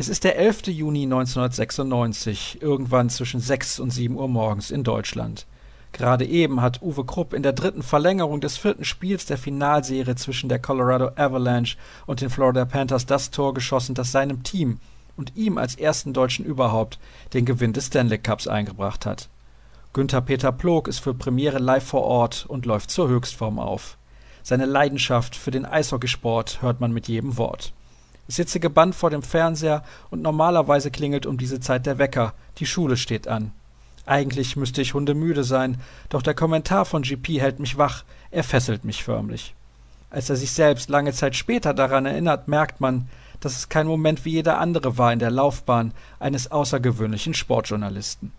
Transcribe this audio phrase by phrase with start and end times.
[0.00, 0.68] Es ist der 11.
[0.68, 5.44] Juni 1996, irgendwann zwischen 6 und 7 Uhr morgens in Deutschland.
[5.92, 10.48] Gerade eben hat Uwe Krupp in der dritten Verlängerung des vierten Spiels der Finalserie zwischen
[10.48, 11.76] der Colorado Avalanche
[12.06, 14.78] und den Florida Panthers das Tor geschossen, das seinem Team
[15.18, 16.98] und ihm als ersten Deutschen überhaupt
[17.34, 19.28] den Gewinn des Stanley Cups eingebracht hat.
[19.92, 23.98] Günther Peter Plog ist für Premiere live vor Ort und läuft zur Höchstform auf.
[24.42, 27.74] Seine Leidenschaft für den Eishockeysport hört man mit jedem Wort.
[28.30, 32.32] Ich sitze gebannt vor dem Fernseher und normalerweise klingelt um diese Zeit der Wecker.
[32.58, 33.50] Die Schule steht an.
[34.06, 38.84] Eigentlich müsste ich hundemüde sein, doch der Kommentar von GP hält mich wach, er fesselt
[38.84, 39.56] mich förmlich.
[40.10, 43.08] Als er sich selbst lange Zeit später daran erinnert, merkt man,
[43.40, 48.30] dass es kein Moment wie jeder andere war in der Laufbahn eines außergewöhnlichen Sportjournalisten.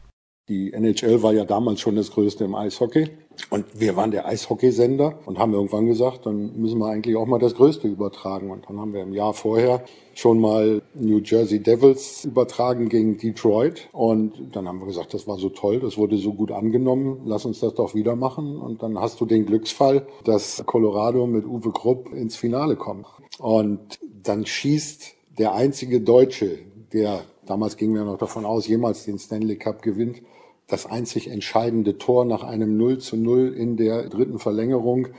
[0.50, 3.10] Die NHL war ja damals schon das Größte im Eishockey.
[3.50, 7.40] Und wir waren der Eishockeysender und haben irgendwann gesagt, dann müssen wir eigentlich auch mal
[7.40, 8.52] das Größte übertragen.
[8.52, 9.84] Und dann haben wir im Jahr vorher
[10.14, 13.88] schon mal New Jersey Devils übertragen gegen Detroit.
[13.92, 17.46] Und dann haben wir gesagt, das war so toll, das wurde so gut angenommen, lass
[17.46, 18.58] uns das doch wieder machen.
[18.58, 23.08] Und dann hast du den Glücksfall, dass Colorado mit Uwe Krupp ins Finale kommt.
[23.40, 26.60] Und dann schießt der einzige Deutsche,
[26.94, 30.22] der damals gingen wir noch davon aus, jemals den Stanley Cup gewinnt,
[30.68, 35.10] das einzig entscheidende Tor nach einem 0 zu 0 in der dritten Verlängerung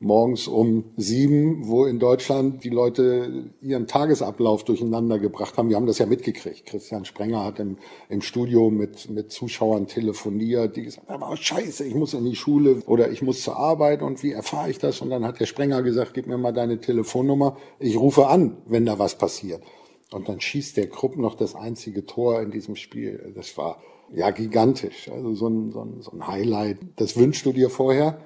[0.00, 5.68] morgens um sieben, wo in Deutschland die Leute ihren Tagesablauf durcheinander gebracht haben.
[5.68, 6.66] Wir haben das ja mitgekriegt.
[6.66, 7.76] Christian Sprenger hat im,
[8.08, 12.36] im Studio mit, mit Zuschauern telefoniert, die gesagt haben, oh, scheiße, ich muss in die
[12.36, 15.00] Schule oder ich muss zur Arbeit und wie erfahre ich das?
[15.02, 18.86] Und dann hat der Sprenger gesagt, gib mir mal deine Telefonnummer, ich rufe an, wenn
[18.86, 19.62] da was passiert.
[20.10, 23.32] Und dann schießt der Krupp noch das einzige Tor in diesem Spiel.
[23.34, 23.80] Das war
[24.12, 25.08] ja gigantisch.
[25.08, 26.78] Also so ein, so ein, so ein Highlight.
[26.96, 28.18] Das wünschst du dir vorher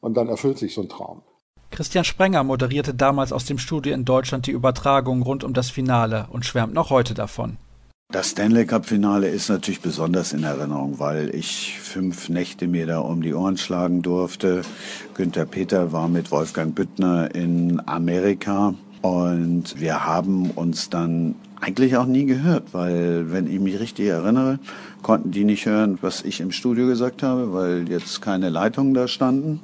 [0.00, 1.22] und dann erfüllt sich so ein Traum.
[1.70, 6.26] Christian Sprenger moderierte damals aus dem Studio in Deutschland die Übertragung rund um das Finale
[6.30, 7.58] und schwärmt noch heute davon.
[8.12, 13.00] Das Stanley Cup Finale ist natürlich besonders in Erinnerung, weil ich fünf Nächte mir da
[13.00, 14.62] um die Ohren schlagen durfte.
[15.14, 18.74] Günther Peter war mit Wolfgang Büttner in Amerika
[19.06, 24.58] und wir haben uns dann eigentlich auch nie gehört, weil, wenn ich mich richtig erinnere,
[25.02, 29.06] konnten die nicht hören, was ich im Studio gesagt habe, weil jetzt keine Leitungen da
[29.06, 29.60] standen.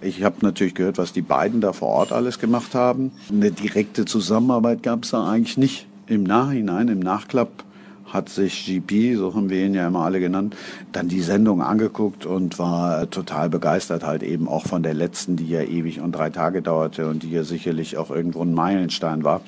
[0.00, 3.12] Ich habe natürlich gehört, was die beiden da vor Ort alles gemacht haben.
[3.30, 5.86] Eine direkte Zusammenarbeit gab es da eigentlich nicht.
[6.08, 7.64] Im Nachhinein, im Nachklapp,
[8.12, 10.54] hat sich GP, so haben wir ihn ja immer alle genannt,
[10.92, 15.48] dann die Sendung angeguckt und war total begeistert halt eben auch von der letzten, die
[15.48, 19.40] ja ewig und drei Tage dauerte und die ja sicherlich auch irgendwo ein Meilenstein war.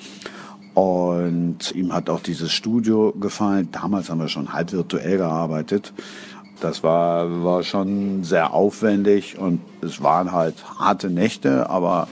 [0.73, 3.69] Und ihm hat auch dieses Studio gefallen.
[3.71, 5.93] Damals haben wir schon halb virtuell gearbeitet.
[6.59, 12.07] Das war, war schon sehr aufwendig und es waren halt harte Nächte, aber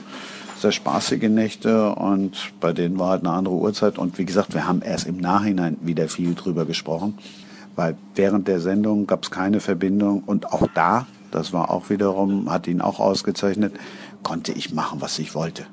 [0.64, 3.98] sehr spaßige Nächte und bei denen war halt eine andere Uhrzeit.
[3.98, 7.18] Und wie gesagt, wir haben erst im Nachhinein wieder viel drüber gesprochen,
[7.76, 12.50] weil während der Sendung gab es keine Verbindung und auch da, das war auch wiederum,
[12.50, 13.74] hat ihn auch ausgezeichnet,
[14.22, 15.66] konnte ich machen, was ich wollte.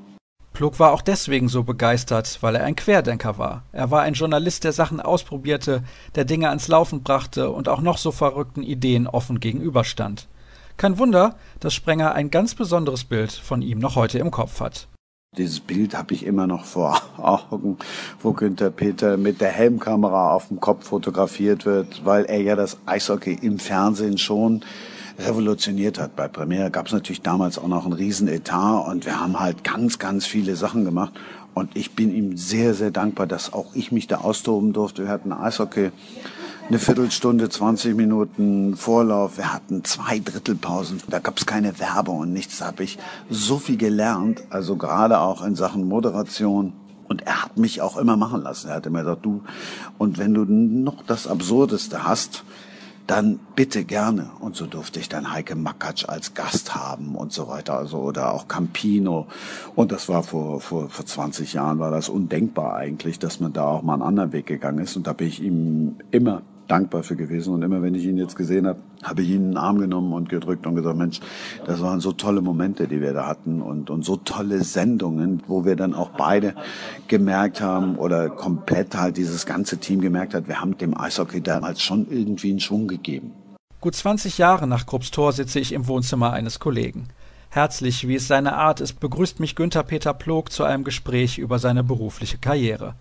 [0.52, 3.64] Plog war auch deswegen so begeistert, weil er ein Querdenker war.
[3.72, 5.84] Er war ein Journalist, der Sachen ausprobierte,
[6.16, 10.28] der Dinge ans Laufen brachte und auch noch so verrückten Ideen offen gegenüberstand.
[10.78, 14.88] Kein Wunder, dass Sprenger ein ganz besonderes Bild von ihm noch heute im Kopf hat.
[15.38, 17.78] Dieses Bild habe ich immer noch vor Augen,
[18.22, 22.78] wo Günther Peter mit der Helmkamera auf dem Kopf fotografiert wird, weil er ja das
[22.86, 24.66] Eishockey im Fernsehen schon
[25.18, 26.18] revolutioniert hat.
[26.18, 29.64] Bei Premiere gab es natürlich damals auch noch einen riesen Etat und wir haben halt
[29.64, 31.14] ganz, ganz viele Sachen gemacht.
[31.54, 35.04] Und ich bin ihm sehr, sehr dankbar, dass auch ich mich da austoben durfte.
[35.04, 35.92] Wir hatten Eishockey
[36.72, 39.36] eine Viertelstunde, 20 Minuten Vorlauf.
[39.36, 41.02] Wir hatten zwei Drittelpausen.
[41.10, 42.60] Da gab es keine Werbung und nichts.
[42.60, 42.98] Da habe ich
[43.30, 44.44] so viel gelernt.
[44.50, 46.72] Also gerade auch in Sachen Moderation.
[47.10, 48.70] Und er hat mich auch immer machen lassen.
[48.70, 49.44] Er hat immer gesagt, du,
[49.98, 52.46] und wenn du noch das Absurdeste hast,
[53.06, 54.30] dann bitte gerne.
[54.40, 57.74] Und so durfte ich dann Heike Makatsch als Gast haben und so weiter.
[57.74, 59.28] Also, oder auch Campino.
[59.76, 63.66] Und das war vor, vor, vor 20 Jahren war das undenkbar eigentlich, dass man da
[63.66, 64.96] auch mal einen anderen Weg gegangen ist.
[64.96, 67.54] Und da bin ich ihm immer dankbar für gewesen.
[67.54, 70.14] Und immer wenn ich ihn jetzt gesehen habe, habe ich ihn in den Arm genommen
[70.14, 71.20] und gedrückt und gesagt, Mensch,
[71.66, 75.66] das waren so tolle Momente, die wir da hatten und, und so tolle Sendungen, wo
[75.66, 76.56] wir dann auch beide
[77.08, 81.82] gemerkt haben oder komplett halt dieses ganze Team gemerkt hat, wir haben dem Eishockey damals
[81.82, 83.34] schon irgendwie einen Schwung gegeben.
[83.82, 87.08] Gut 20 Jahre nach Krupps Tor sitze ich im Wohnzimmer eines Kollegen.
[87.50, 91.60] Herzlich, wie es seine Art ist, begrüßt mich Günther Peter Plog zu einem Gespräch über
[91.60, 92.96] seine berufliche Karriere.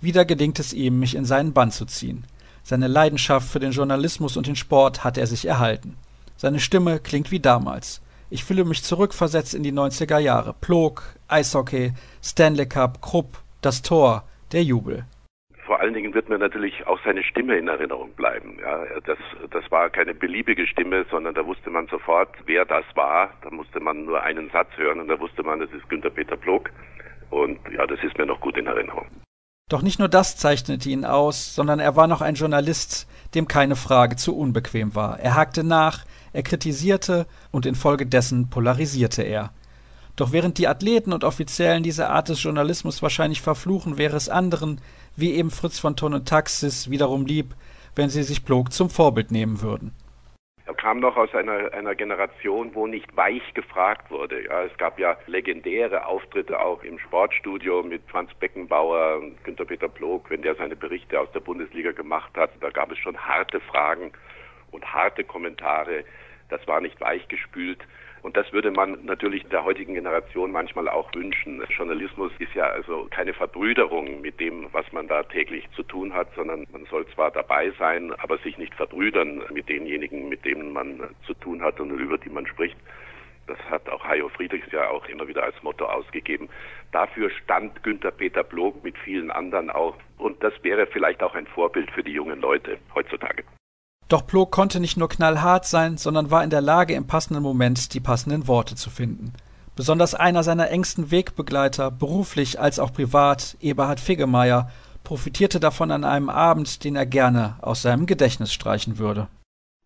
[0.00, 2.24] Wieder gelingt es ihm, mich in seinen Bann zu ziehen.
[2.68, 5.96] Seine Leidenschaft für den Journalismus und den Sport hat er sich erhalten.
[6.34, 8.02] Seine Stimme klingt wie damals.
[8.28, 10.52] Ich fühle mich zurückversetzt in die 90er Jahre.
[10.60, 11.92] Plog, Eishockey,
[12.24, 15.04] Stanley Cup, Krupp, das Tor, der Jubel.
[15.64, 18.58] Vor allen Dingen wird mir natürlich auch seine Stimme in Erinnerung bleiben.
[18.60, 19.18] Ja, das,
[19.52, 23.30] das war keine beliebige Stimme, sondern da wusste man sofort, wer das war.
[23.42, 26.36] Da musste man nur einen Satz hören und da wusste man, das ist Günter Peter
[26.36, 26.70] Plog.
[27.30, 29.06] Und ja, das ist mir noch gut in Erinnerung.
[29.68, 33.74] Doch nicht nur das zeichnete ihn aus, sondern er war noch ein Journalist, dem keine
[33.74, 35.18] Frage zu unbequem war.
[35.18, 39.50] Er hakte nach, er kritisierte und infolgedessen polarisierte er.
[40.14, 44.80] Doch während die Athleten und Offiziellen diese Art des Journalismus wahrscheinlich verfluchen, wäre es anderen,
[45.16, 47.56] wie eben Fritz von Ton und Taxis, wiederum lieb,
[47.96, 49.90] wenn sie sich Plog zum Vorbild nehmen würden.
[50.66, 54.44] Er kam noch aus einer, einer Generation, wo nicht weich gefragt wurde.
[54.46, 59.88] Ja, es gab ja legendäre Auftritte auch im Sportstudio mit Franz Beckenbauer und Günter Peter
[59.88, 62.50] Plog, wenn der seine Berichte aus der Bundesliga gemacht hat.
[62.60, 64.10] Da gab es schon harte Fragen
[64.72, 66.04] und harte Kommentare.
[66.48, 67.78] Das war nicht weichgespült.
[68.26, 71.62] Und das würde man natürlich der heutigen Generation manchmal auch wünschen.
[71.68, 76.34] Journalismus ist ja also keine Verbrüderung mit dem, was man da täglich zu tun hat,
[76.34, 81.02] sondern man soll zwar dabei sein, aber sich nicht verbrüdern mit denjenigen, mit denen man
[81.24, 82.76] zu tun hat und über die man spricht.
[83.46, 86.48] Das hat auch Hajo Friedrichs ja auch immer wieder als Motto ausgegeben.
[86.90, 89.96] Dafür stand Günter Peter Blog mit vielen anderen auch.
[90.18, 93.44] Und das wäre vielleicht auch ein Vorbild für die jungen Leute heutzutage.
[94.08, 97.92] Doch Plog konnte nicht nur knallhart sein, sondern war in der Lage, im passenden Moment
[97.92, 99.32] die passenden Worte zu finden.
[99.74, 104.70] Besonders einer seiner engsten Wegbegleiter, beruflich als auch privat, Eberhard Figgemeier,
[105.02, 109.28] profitierte davon an einem Abend, den er gerne aus seinem Gedächtnis streichen würde.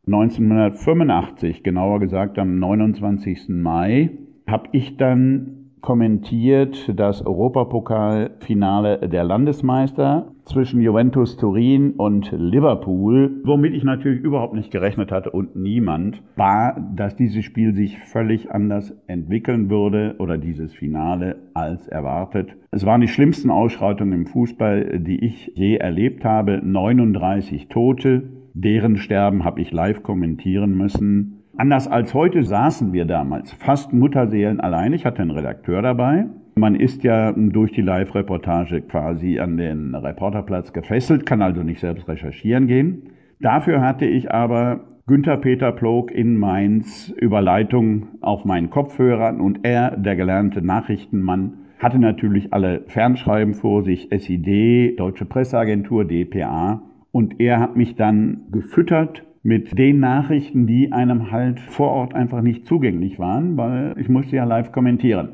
[0.06, 3.48] 1985, genauer gesagt am 29.
[3.48, 4.10] Mai,
[4.46, 13.84] habe ich dann kommentiert das Europapokalfinale der Landesmeister zwischen Juventus Turin und Liverpool, womit ich
[13.84, 19.70] natürlich überhaupt nicht gerechnet hatte und niemand, war, dass dieses Spiel sich völlig anders entwickeln
[19.70, 22.56] würde oder dieses Finale als erwartet.
[22.70, 26.60] Es waren die schlimmsten Ausschreitungen im Fußball, die ich je erlebt habe.
[26.62, 28.22] 39 Tote,
[28.54, 31.39] deren Sterben habe ich live kommentieren müssen.
[31.60, 34.94] Anders als heute saßen wir damals fast Mutterseelen allein.
[34.94, 36.24] Ich hatte einen Redakteur dabei.
[36.54, 42.08] Man ist ja durch die Live-Reportage quasi an den Reporterplatz gefesselt, kann also nicht selbst
[42.08, 43.10] recherchieren gehen.
[43.40, 49.98] Dafür hatte ich aber Günther Peter Plog in Mainz Überleitung auf meinen Kopfhörern und er,
[49.98, 56.80] der gelernte Nachrichtenmann, hatte natürlich alle Fernschreiben vor sich, SID, Deutsche Presseagentur, DPA.
[57.12, 62.42] Und er hat mich dann gefüttert mit den Nachrichten, die einem halt vor Ort einfach
[62.42, 65.30] nicht zugänglich waren, weil ich musste ja live kommentieren.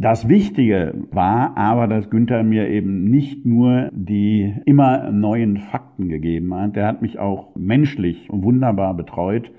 [0.00, 6.54] Das Wichtige war aber, dass Günther mir eben nicht nur die immer neuen Fakten gegeben
[6.54, 9.50] hat, der hat mich auch menschlich wunderbar betreut.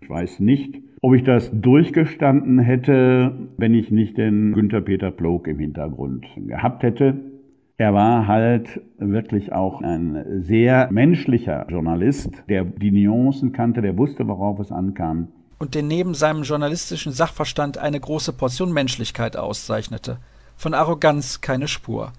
[0.00, 5.46] Ich weiß nicht, ob ich das durchgestanden hätte, wenn ich nicht den Günther Peter Plog
[5.46, 7.35] im Hintergrund gehabt hätte.
[7.78, 14.26] Er war halt wirklich auch ein sehr menschlicher Journalist, der die Nuancen kannte, der wusste,
[14.26, 15.28] worauf es ankam.
[15.58, 20.16] Und den neben seinem journalistischen Sachverstand eine große Portion Menschlichkeit auszeichnete.
[20.56, 22.12] Von Arroganz keine Spur.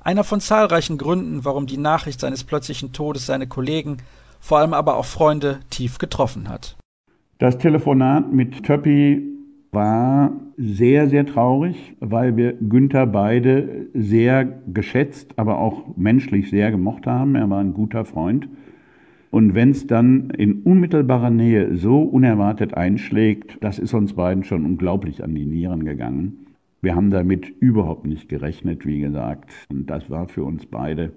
[0.00, 3.98] Einer von zahlreichen Gründen, warum die Nachricht seines plötzlichen Todes seine Kollegen,
[4.40, 6.76] vor allem aber auch Freunde, tief getroffen hat.
[7.38, 9.33] Das Telefonat mit Töppi
[9.74, 17.06] war sehr, sehr traurig, weil wir Günther beide sehr geschätzt, aber auch menschlich sehr gemocht
[17.06, 17.34] haben.
[17.34, 18.48] Er war ein guter Freund.
[19.30, 24.64] Und wenn es dann in unmittelbarer Nähe so unerwartet einschlägt, das ist uns beiden schon
[24.64, 26.46] unglaublich an die Nieren gegangen.
[26.82, 29.50] Wir haben damit überhaupt nicht gerechnet, wie gesagt.
[29.70, 31.12] Und das war für uns beide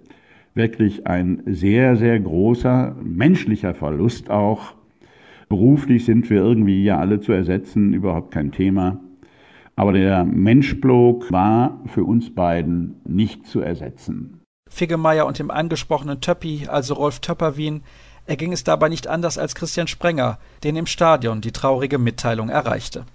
[0.55, 4.76] wirklich ein sehr, sehr großer menschlicher Verlust auch.
[5.49, 8.99] Beruflich sind wir irgendwie ja alle zu ersetzen, überhaupt kein Thema.
[9.75, 14.41] Aber der Menschblog war für uns beiden nicht zu ersetzen.
[14.69, 17.83] Figgemeier und dem angesprochenen Töppi, also Rolf Töpperwien,
[18.25, 23.05] erging es dabei nicht anders als Christian Sprenger, den im Stadion die traurige Mitteilung erreichte.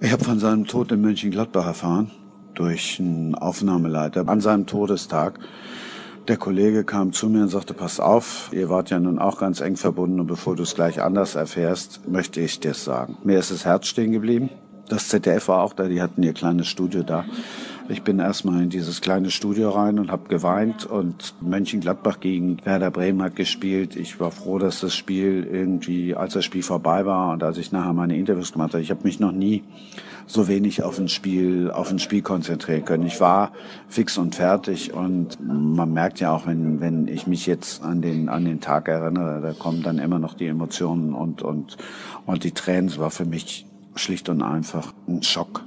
[0.00, 2.10] Ich habe von seinem Tod in Mönchengladbach erfahren,
[2.54, 5.40] durch einen Aufnahmeleiter an seinem Todestag.
[6.30, 9.60] Der Kollege kam zu mir und sagte, pass auf, ihr wart ja nun auch ganz
[9.60, 13.18] eng verbunden und bevor du es gleich anders erfährst, möchte ich dir sagen.
[13.24, 14.48] Mir ist das Herz stehen geblieben.
[14.88, 17.24] Das ZDF war auch da, die hatten ihr kleines Studio da.
[17.90, 22.92] Ich bin erstmal in dieses kleine Studio rein und habe geweint und Mönchengladbach gegen Werder
[22.92, 23.96] Bremen hat gespielt.
[23.96, 27.72] Ich war froh, dass das Spiel irgendwie, als das Spiel vorbei war und als ich
[27.72, 29.64] nachher meine Interviews gemacht habe, ich habe mich noch nie
[30.28, 33.06] so wenig auf ein Spiel, auf ein Spiel konzentrieren können.
[33.06, 33.50] Ich war
[33.88, 38.28] fix und fertig und man merkt ja auch, wenn, wenn ich mich jetzt an den,
[38.28, 41.76] an den Tag erinnere, da kommen dann immer noch die Emotionen und, und,
[42.24, 42.86] und die Tränen.
[42.86, 43.66] Es war für mich
[43.96, 45.64] schlicht und einfach ein Schock.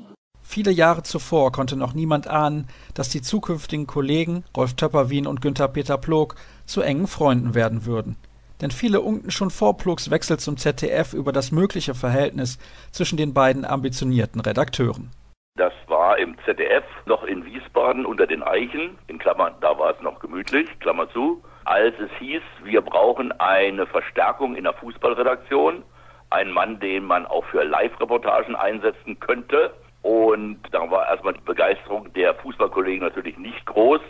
[0.53, 5.67] Viele Jahre zuvor konnte noch niemand ahnen, dass die zukünftigen Kollegen Rolf Töpperwien und Günther
[5.67, 6.35] Peter Plog
[6.67, 8.17] zu engen Freunden werden würden.
[8.61, 12.59] Denn viele unkten schon vor Plogs Wechsel zum ZDF über das mögliche Verhältnis
[12.91, 15.09] zwischen den beiden ambitionierten Redakteuren.
[15.57, 20.01] Das war im ZDF noch in Wiesbaden unter den Eichen, in Klammern, da war es
[20.03, 25.81] noch gemütlich, Klammer zu, als es hieß, wir brauchen eine Verstärkung in der Fußballredaktion,
[26.29, 29.73] einen Mann, den man auch für Live-Reportagen einsetzen könnte.
[30.03, 34.01] Und da war erstmal die Begeisterung der Fußballkollegen natürlich nicht groß.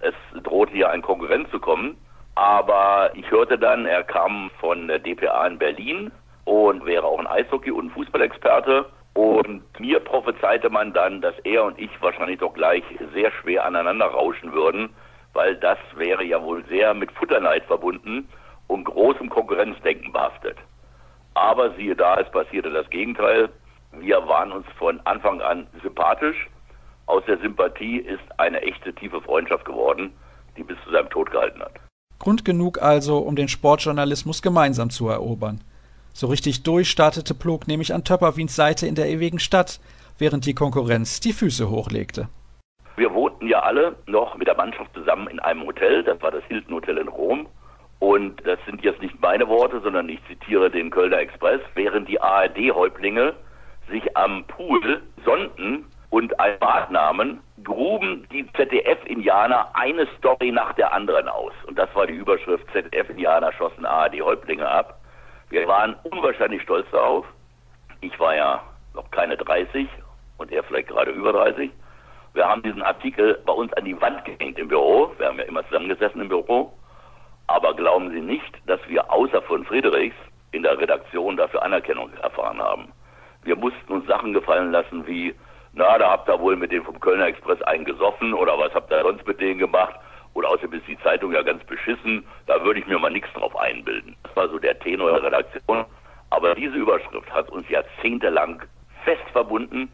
[0.00, 1.96] Es drohte hier ein Konkurrent zu kommen.
[2.34, 6.12] Aber ich hörte dann, er kam von der DPA in Berlin
[6.44, 8.86] und wäre auch ein Eishockey- und Fußballexperte.
[9.14, 14.06] Und mir prophezeite man dann, dass er und ich wahrscheinlich doch gleich sehr schwer aneinander
[14.06, 14.90] rauschen würden,
[15.32, 18.28] weil das wäre ja wohl sehr mit Futterneid verbunden
[18.68, 20.58] und großem Konkurrenzdenken behaftet.
[21.34, 23.48] Aber siehe da, es passierte das Gegenteil.
[23.92, 26.48] Wir waren uns von Anfang an sympathisch.
[27.06, 30.12] Aus der Sympathie ist eine echte tiefe Freundschaft geworden,
[30.56, 31.72] die bis zu seinem Tod gehalten hat.
[32.18, 35.62] Grund genug also, um den Sportjournalismus gemeinsam zu erobern.
[36.12, 39.80] So richtig durch startete Plog nämlich an Töpperwiens Seite in der ewigen Stadt,
[40.18, 42.28] während die Konkurrenz die Füße hochlegte.
[42.96, 46.42] Wir wohnten ja alle noch mit der Mannschaft zusammen in einem Hotel, das war das
[46.44, 47.46] Hilton Hotel in Rom.
[48.00, 52.20] Und das sind jetzt nicht meine Worte, sondern ich zitiere den Kölner Express, während die
[52.20, 53.34] ARD-Häuptlinge
[53.90, 60.92] sich am Pool sonnten und ein Bad nahmen, gruben die ZDF-Indianer eine Story nach der
[60.92, 61.52] anderen aus.
[61.66, 65.00] Und das war die Überschrift, ZDF-Indianer schossen ARD-Häuptlinge ab.
[65.50, 67.26] Wir waren unwahrscheinlich stolz darauf.
[68.00, 68.62] Ich war ja
[68.94, 69.88] noch keine 30
[70.38, 71.70] und er vielleicht gerade über 30.
[72.34, 75.12] Wir haben diesen Artikel bei uns an die Wand gehängt im Büro.
[75.18, 76.72] Wir haben ja immer zusammengesessen im Büro.
[77.46, 80.16] Aber glauben Sie nicht, dass wir außer von Friedrichs
[80.52, 82.92] in der Redaktion dafür Anerkennung erfahren haben.
[83.42, 85.34] Wir mussten uns Sachen gefallen lassen wie,
[85.72, 88.90] na, da habt ihr wohl mit dem vom Kölner Express einen gesoffen oder was habt
[88.90, 89.94] ihr sonst mit denen gemacht?
[90.34, 93.56] Oder außerdem ist die Zeitung ja ganz beschissen, da würde ich mir mal nichts drauf
[93.56, 94.16] einbilden.
[94.22, 95.84] Das war so der Tenor der Redaktion.
[96.30, 98.62] Aber diese Überschrift hat uns jahrzehntelang
[99.04, 99.90] fest verbunden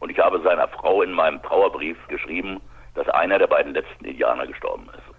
[0.00, 2.60] und ich habe seiner Frau in meinem Trauerbrief geschrieben,
[2.94, 5.16] dass einer der beiden letzten Indianer gestorben ist.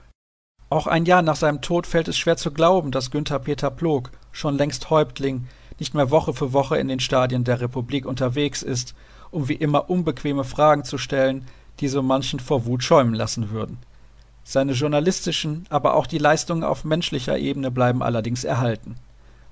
[0.69, 4.11] Auch ein Jahr nach seinem Tod fällt es schwer zu glauben, dass Günther Peter Plog,
[4.33, 5.47] schon längst Häuptling,
[5.79, 8.95] nicht mehr Woche für Woche in den Stadien der Republik unterwegs ist,
[9.31, 11.45] um wie immer unbequeme Fragen zu stellen,
[11.79, 13.77] die so manchen vor Wut schäumen lassen würden.
[14.43, 18.95] Seine journalistischen, aber auch die Leistungen auf menschlicher Ebene bleiben allerdings erhalten.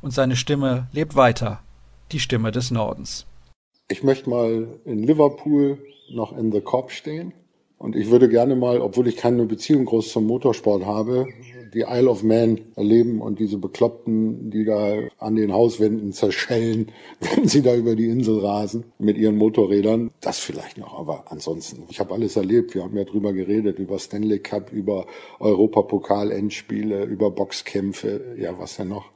[0.01, 1.59] Und seine Stimme lebt weiter,
[2.11, 3.25] die Stimme des Nordens.
[3.89, 5.79] Ich möchte mal in Liverpool
[6.11, 7.33] noch in The Cop stehen
[7.77, 11.27] und ich würde gerne mal, obwohl ich keine Beziehung groß zum Motorsport habe,
[11.75, 17.47] die Isle of Man erleben und diese Bekloppten, die da an den Hauswänden zerschellen, wenn
[17.47, 20.11] sie da über die Insel rasen mit ihren Motorrädern.
[20.21, 22.73] Das vielleicht noch, aber ansonsten, ich habe alles erlebt.
[22.73, 25.05] Wir haben ja drüber geredet, über Stanley Cup, über
[25.39, 29.14] Europapokal-Endspiele, über Boxkämpfe, ja, was denn noch.